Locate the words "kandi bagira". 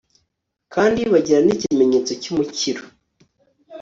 0.73-1.39